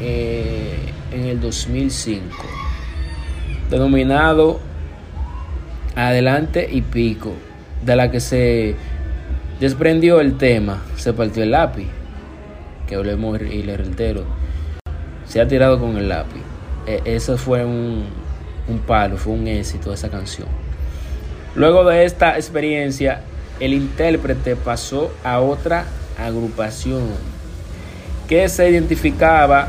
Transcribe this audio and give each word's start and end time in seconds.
Eh, 0.00 0.92
en 1.12 1.24
el 1.24 1.40
2005, 1.40 2.24
denominado 3.70 4.60
Adelante 5.94 6.68
y 6.70 6.82
Pico, 6.82 7.32
de 7.84 7.96
la 7.96 8.10
que 8.10 8.20
se 8.20 8.74
desprendió 9.60 10.20
el 10.20 10.36
tema, 10.36 10.82
se 10.96 11.12
partió 11.12 11.42
el 11.42 11.52
lápiz, 11.52 11.86
que 12.86 12.94
hablemos 12.94 13.40
y 13.40 13.62
le 13.62 13.76
reitero, 13.76 14.24
se 15.26 15.40
ha 15.40 15.48
tirado 15.48 15.80
con 15.80 15.96
el 15.96 16.08
lápiz. 16.08 16.42
E- 16.86 17.02
eso 17.04 17.36
fue 17.38 17.64
un, 17.64 18.04
un 18.68 18.78
palo, 18.80 19.16
fue 19.16 19.32
un 19.32 19.46
éxito 19.48 19.92
esa 19.92 20.10
canción. 20.10 20.48
Luego 21.54 21.84
de 21.84 22.04
esta 22.04 22.36
experiencia, 22.36 23.22
el 23.60 23.72
intérprete 23.72 24.56
pasó 24.56 25.10
a 25.24 25.40
otra 25.40 25.86
agrupación 26.18 27.04
que 28.28 28.48
se 28.48 28.68
identificaba 28.68 29.68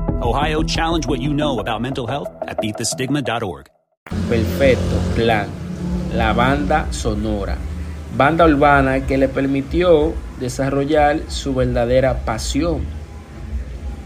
Ohio, 0.23 0.61
challenge 0.61 1.07
what 1.07 1.19
you 1.19 1.33
know 1.33 1.57
about 1.57 1.81
mental 1.81 2.05
health 2.05 2.29
at 2.43 2.57
beatthestigma.org. 2.61 3.65
Perfecto, 4.29 4.95
plan, 5.15 5.49
la 6.13 6.31
banda 6.31 6.85
sonora, 6.91 7.57
banda 8.15 8.45
urbana 8.45 9.07
que 9.07 9.17
le 9.17 9.27
permitió 9.27 10.13
desarrollar 10.39 11.21
su 11.27 11.55
verdadera 11.55 12.23
pasión, 12.23 12.81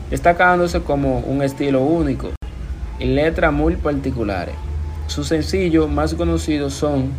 destacándose 0.09 0.81
como 0.83 1.19
un 1.19 1.41
estilo 1.41 1.81
único 1.81 2.29
y 2.97 3.07
letras 3.07 3.51
muy 3.51 3.75
particulares. 3.75 4.55
Sus 5.07 5.27
sencillos 5.27 5.89
más 5.89 6.13
conocidos 6.13 6.73
son 6.73 7.11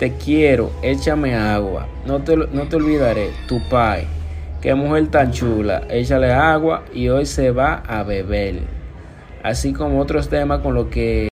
Te 0.00 0.16
quiero, 0.16 0.72
échame 0.82 1.36
agua, 1.36 1.86
no 2.04 2.18
te, 2.22 2.36
no 2.36 2.66
te 2.66 2.74
olvidaré, 2.74 3.30
tu 3.46 3.60
pai, 3.68 4.08
qué 4.62 4.74
mujer 4.76 5.08
tan 5.08 5.32
chula, 5.32 5.82
échale 5.90 6.32
agua 6.32 6.84
y 6.94 7.08
hoy 7.08 7.26
se 7.26 7.50
va 7.50 7.82
a 7.86 8.04
beber, 8.04 8.60
así 9.42 9.72
como 9.72 10.00
otros 10.00 10.28
temas 10.28 10.60
con 10.60 10.74
los 10.74 10.86
que 10.86 11.31